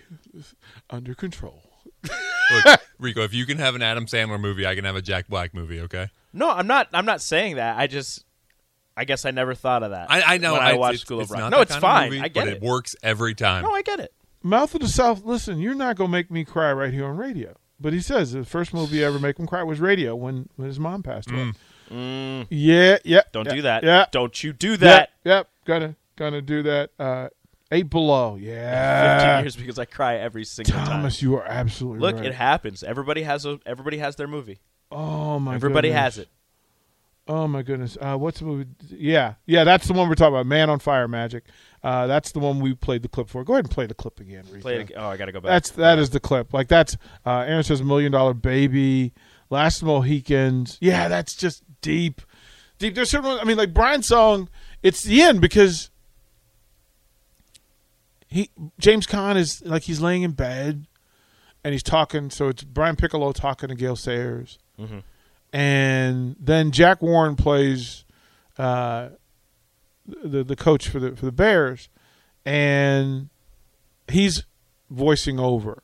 under 0.91 1.15
control. 1.15 1.63
Look, 2.03 2.79
Rico, 2.99 3.21
if 3.21 3.33
you 3.33 3.45
can 3.45 3.57
have 3.59 3.75
an 3.75 3.81
Adam 3.81 4.05
Sandler 4.05 4.39
movie, 4.39 4.65
I 4.65 4.75
can 4.75 4.85
have 4.85 4.95
a 4.95 5.01
Jack 5.01 5.27
Black 5.27 5.53
movie. 5.53 5.81
Okay, 5.81 6.09
No, 6.33 6.49
I'm 6.49 6.67
not. 6.67 6.87
I'm 6.93 7.05
not 7.05 7.21
saying 7.21 7.55
that. 7.57 7.77
I 7.77 7.87
just. 7.87 8.25
I 8.97 9.05
guess 9.05 9.23
I 9.23 9.31
never 9.31 9.55
thought 9.55 9.81
of 9.83 9.91
that. 9.91 10.11
I, 10.11 10.35
I 10.35 10.37
know 10.39 10.53
When 10.53 10.61
I 10.61 10.69
it's- 10.69 10.79
watched 10.79 10.93
it's, 10.95 11.01
School 11.03 11.21
it's 11.21 11.31
of 11.31 11.39
Rock. 11.39 11.51
No, 11.51 11.61
it's 11.61 11.75
fine. 11.75 12.09
movie, 12.09 12.21
I 12.21 12.27
get 12.27 12.33
but 12.33 12.47
it. 12.49 12.53
it 12.57 12.61
works 12.61 12.97
every 13.01 13.33
time. 13.33 13.63
No, 13.63 13.71
I 13.73 13.81
get 13.81 14.01
it. 14.01 14.13
Mouth 14.43 14.75
of 14.75 14.81
the 14.81 14.89
South, 14.89 15.23
listen, 15.23 15.59
you're 15.59 15.73
not 15.75 15.95
going 15.95 16.09
to 16.09 16.11
make 16.11 16.29
me 16.29 16.43
cry 16.43 16.73
right 16.73 16.93
here 16.93 17.05
on 17.05 17.15
radio. 17.15 17.55
But 17.79 17.93
he 17.93 18.01
says 18.01 18.33
the 18.33 18.43
first 18.43 18.73
movie 18.73 19.01
ever 19.01 19.17
make 19.17 19.39
him 19.39 19.47
cry 19.47 19.63
was 19.63 19.79
Radio 19.79 20.15
when, 20.17 20.49
when 20.57 20.67
his 20.67 20.79
mom 20.81 21.01
passed 21.01 21.31
away. 21.31 21.53
Yeah, 22.49 22.97
yeah. 23.05 23.21
Don't 23.31 23.45
yeah, 23.47 23.53
do 23.55 23.61
that. 23.61 23.83
Yeah. 23.83 24.05
Don't 24.11 24.43
you 24.43 24.51
do 24.53 24.75
that. 24.77 25.11
Yep, 25.23 25.47
yep. 25.47 25.49
Gonna 25.65 25.95
gonna 26.17 26.41
do 26.41 26.63
that. 26.63 26.89
Uh, 26.99 27.29
eight 27.71 27.89
below. 27.89 28.35
Yeah. 28.35 29.19
Fifteen 29.19 29.43
years 29.43 29.55
because 29.55 29.79
I 29.79 29.85
cry 29.85 30.17
every 30.17 30.43
single 30.43 30.73
Thomas, 30.73 30.87
time. 30.87 30.97
Thomas, 30.97 31.21
you 31.21 31.35
are 31.35 31.45
absolutely 31.45 31.99
right. 31.99 32.13
Look, 32.13 32.15
right. 32.17 32.25
it 32.25 32.35
happens. 32.35 32.83
Everybody 32.83 33.23
has 33.23 33.45
a. 33.45 33.59
Everybody 33.65 33.97
has 33.97 34.15
their 34.15 34.27
movie. 34.27 34.59
Oh 34.91 35.39
my. 35.39 35.55
Everybody 35.55 35.89
goodness. 35.89 36.03
has 36.03 36.17
it. 36.19 36.29
Oh 37.29 37.47
my 37.47 37.61
goodness. 37.61 37.95
Uh, 38.01 38.17
what's 38.17 38.39
the 38.39 38.45
movie? 38.45 38.65
Yeah, 38.89 39.35
yeah. 39.45 39.63
That's 39.63 39.85
the 39.85 39.93
one 39.93 40.09
we're 40.09 40.15
talking 40.15 40.33
about. 40.33 40.47
Man 40.47 40.67
on 40.67 40.79
Fire 40.79 41.07
Magic. 41.07 41.43
Uh, 41.83 42.07
that's 42.07 42.31
the 42.31 42.39
one 42.39 42.59
we 42.59 42.73
played 42.73 43.03
the 43.03 43.07
clip 43.07 43.29
for. 43.29 43.43
Go 43.43 43.53
ahead 43.53 43.65
and 43.65 43.71
play 43.71 43.85
the 43.85 43.93
clip 43.93 44.19
again. 44.19 44.45
Play 44.61 44.81
it. 44.81 44.93
Oh, 44.97 45.07
I 45.07 45.15
gotta 45.15 45.31
go 45.31 45.39
back. 45.39 45.49
That's 45.49 45.69
that 45.71 45.99
is 45.99 46.09
the 46.09 46.19
clip. 46.19 46.55
Like 46.55 46.69
that's 46.69 46.97
uh, 47.27 47.41
Aaron 47.41 47.63
says 47.63 47.83
Million 47.83 48.13
Dollar 48.13 48.33
Baby, 48.33 49.13
Last 49.51 49.83
Mohicans. 49.83 50.79
Yeah, 50.81 51.07
that's 51.07 51.35
just 51.35 51.61
deep, 51.81 52.23
deep. 52.79 52.95
There's 52.95 53.11
certain. 53.11 53.29
I 53.29 53.43
mean, 53.43 53.57
like 53.57 53.75
Brian's 53.75 54.07
song. 54.07 54.49
It's 54.81 55.03
the 55.03 55.21
end 55.21 55.39
because 55.39 55.91
he 58.29 58.49
James 58.79 59.05
Caan 59.07 59.35
is 59.35 59.61
like 59.65 59.83
he's 59.83 59.99
laying 59.99 60.21
in 60.23 60.31
bed, 60.31 60.85
and 61.63 61.73
he's 61.73 61.83
talking. 61.83 62.29
So 62.29 62.47
it's 62.47 62.63
Brian 62.63 62.95
Piccolo 62.95 63.31
talking 63.33 63.69
to 63.69 63.75
Gale 63.75 63.95
Sayers, 63.95 64.57
Mhm. 64.79 65.03
and 65.51 66.35
then 66.39 66.71
Jack 66.71 67.01
Warden 67.01 67.35
plays 67.35 68.05
uh, 68.57 69.09
the 70.05 70.43
the 70.43 70.55
coach 70.55 70.87
for 70.87 70.99
the 70.99 71.15
for 71.15 71.25
the 71.25 71.31
Bears, 71.31 71.89
and 72.45 73.29
he's 74.07 74.43
voicing 74.89 75.39
over. 75.39 75.83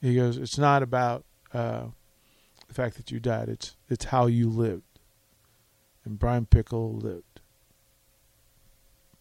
He 0.00 0.14
goes, 0.14 0.38
"It's 0.38 0.56
not 0.58 0.82
about 0.82 1.24
uh, 1.52 1.86
the 2.68 2.74
fact 2.74 2.96
that 2.96 3.10
you 3.10 3.20
died. 3.20 3.48
It's 3.48 3.76
it's 3.88 4.06
how 4.06 4.26
you 4.26 4.48
lived." 4.48 4.84
And 6.04 6.18
Brian 6.18 6.46
Pickle 6.46 6.94
lived. 6.96 7.29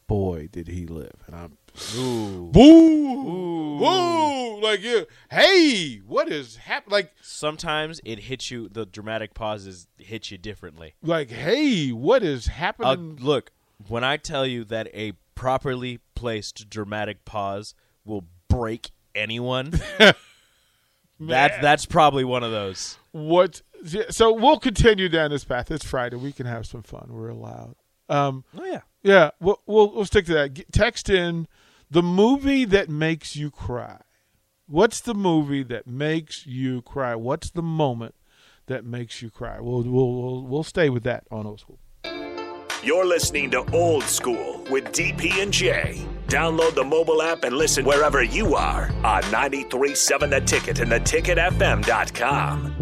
Boy, 0.10 0.50
did 0.52 0.68
he 0.68 0.86
live! 0.88 1.14
And 1.28 1.36
I'm 1.36 1.58
Ooh. 1.96 2.50
boo, 2.52 3.78
boo, 3.80 4.60
like 4.62 4.82
you. 4.82 5.06
Hey, 5.30 5.98
what 6.06 6.30
is 6.32 6.56
happening? 6.58 6.92
Like 6.94 7.12
Sometimes 7.22 8.02
it 8.04 8.20
hits 8.20 8.50
you. 8.52 8.68
The 8.70 8.86
dramatic 8.86 9.34
pauses 9.34 9.88
hit 9.98 10.32
you 10.32 10.38
differently. 10.38 10.96
like 11.04 11.30
hey, 11.30 11.90
what 11.92 12.24
is 12.24 12.48
Uh, 12.48 12.52
happening? 12.54 13.18
look, 13.22 13.52
when 13.88 14.04
I 14.04 14.18
tell 14.18 14.46
you 14.48 14.64
that 14.66 14.88
a 14.94 15.14
properly 15.36 16.00
placed 16.16 16.70
dramatic 16.70 17.24
pause 17.24 17.76
will 18.04 18.26
break 18.50 18.90
anyone, 19.16 19.72
that's 21.20 21.58
that's 21.62 21.86
probably 21.86 22.24
one 22.24 22.44
of 22.44 22.52
those. 22.52 22.98
what? 23.12 23.62
So 24.10 24.34
we'll 24.34 24.60
continue 24.60 25.08
down 25.08 25.30
this 25.32 25.46
path. 25.46 25.72
It's 25.72 25.86
Friday. 25.86 26.18
We 26.18 26.32
can 26.34 26.46
have 26.48 26.66
some 26.66 26.82
fun. 26.84 27.08
We're 27.12 27.30
allowed. 27.30 27.76
Um, 28.10 28.44
Oh 28.58 28.66
yeah. 28.66 28.82
Yeah, 29.04 29.32
we'll, 29.40 29.62
we'll 29.66 29.94
we'll 29.94 30.06
stick 30.06 30.26
to 30.26 30.34
that. 30.34 30.72
Text 30.72 31.10
in 31.10 31.48
the 31.90 32.04
movie 32.04 32.66
that 32.66 32.90
makes 32.90 33.36
you 33.36 33.52
cry. 33.52 34.02
What's 34.68 35.02
the 35.02 35.16
movie 35.16 35.64
that 35.64 35.88
makes 35.88 36.46
you 36.46 36.82
cry? 36.82 37.16
What's 37.16 37.50
the 37.50 37.64
moment 37.64 38.16
that 38.68 38.86
makes 38.86 39.22
you 39.22 39.30
cry? 39.30 39.60
We'll 39.60 39.84
we'll 39.84 40.14
we'll, 40.14 40.44
we'll 40.44 40.64
stay 40.64 40.90
with 40.90 41.04
that 41.04 41.24
on 41.32 41.46
old 41.46 41.60
school. 41.60 41.80
You're 42.82 43.06
listening 43.06 43.52
to 43.52 43.70
Old 43.74 44.04
School 44.06 44.64
with 44.70 44.86
DP 44.94 45.42
and 45.44 45.52
J. 45.52 46.08
Download 46.28 46.74
the 46.74 46.86
mobile 46.86 47.22
app 47.22 47.44
and 47.44 47.58
listen 47.58 47.84
wherever 47.84 48.24
you 48.24 48.56
are 48.56 48.90
on 49.04 49.22
937 49.32 50.30
The 50.30 50.40
Ticket 50.40 50.80
and 50.80 50.90
theticketfm.com. 50.90 52.79